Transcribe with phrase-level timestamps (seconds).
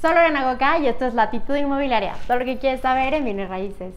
[0.00, 3.48] Soy Lorena Goca y esto es Latitud Inmobiliaria, todo lo que quieres saber en bienes
[3.48, 3.94] raíces.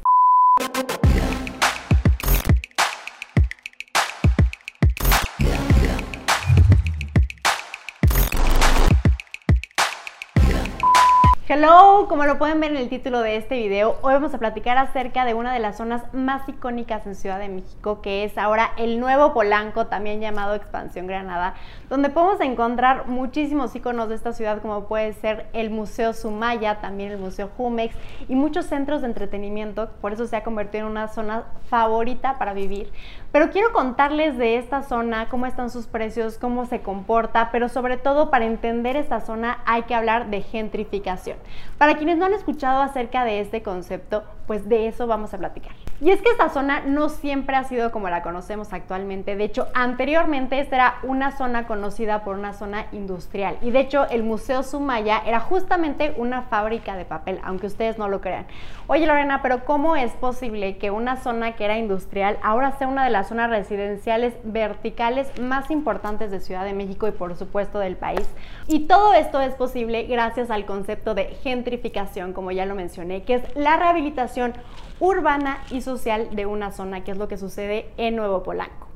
[11.54, 14.78] Hello, como lo pueden ver en el título de este video, hoy vamos a platicar
[14.78, 18.72] acerca de una de las zonas más icónicas en Ciudad de México, que es ahora
[18.78, 21.56] el Nuevo Polanco, también llamado Expansión Granada,
[21.90, 27.12] donde podemos encontrar muchísimos iconos de esta ciudad, como puede ser el Museo Sumaya, también
[27.12, 27.98] el Museo Jumex
[28.30, 32.54] y muchos centros de entretenimiento, por eso se ha convertido en una zona favorita para
[32.54, 32.94] vivir.
[33.34, 37.98] Pero quiero contarles de esta zona, cómo están sus precios, cómo se comporta, pero sobre
[37.98, 41.41] todo para entender esta zona hay que hablar de gentrificación.
[41.78, 45.81] Para quienes no han escuchado acerca de este concepto, pues de eso vamos a platicar.
[46.04, 49.36] Y es que esta zona no siempre ha sido como la conocemos actualmente.
[49.36, 53.60] De hecho, anteriormente esta era una zona conocida por una zona industrial.
[53.62, 58.08] Y de hecho, el Museo Sumaya era justamente una fábrica de papel, aunque ustedes no
[58.08, 58.48] lo crean.
[58.88, 63.04] Oye, Lorena, pero ¿cómo es posible que una zona que era industrial ahora sea una
[63.04, 67.96] de las zonas residenciales verticales más importantes de Ciudad de México y por supuesto del
[67.96, 68.28] país?
[68.68, 73.36] Y todo esto es posible gracias al concepto de gentrificación, como ya lo mencioné, que
[73.36, 74.54] es la rehabilitación
[75.02, 78.88] urbana y social de una zona, que es lo que sucede en Nuevo Polanco.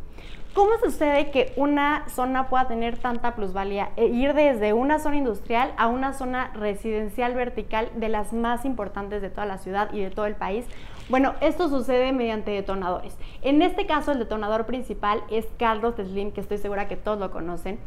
[0.53, 5.73] ¿Cómo sucede que una zona pueda tener tanta plusvalía e ir desde una zona industrial
[5.77, 10.11] a una zona residencial vertical de las más importantes de toda la ciudad y de
[10.11, 10.65] todo el país?
[11.09, 13.17] Bueno, esto sucede mediante detonadores.
[13.41, 17.31] En este caso, el detonador principal es Carlos Slim, que estoy segura que todos lo
[17.31, 17.77] conocen.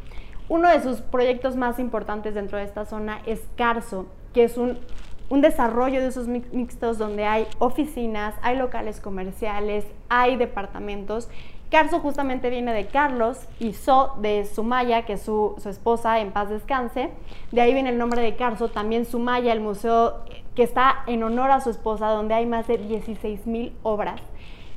[0.47, 4.77] Uno de sus proyectos más importantes dentro de esta zona es Carso, que es un
[5.29, 11.29] un desarrollo de esos mixtos donde hay oficinas, hay locales comerciales, hay departamentos.
[11.69, 16.49] Carso justamente viene de Carlos y So de Sumaya, que es su, esposa, en paz
[16.49, 17.11] descanse.
[17.51, 18.69] De ahí viene el nombre de Carso.
[18.69, 20.23] También Sumaya, el museo
[20.55, 24.19] que está en honor a su esposa, donde hay más de 16 mil obras.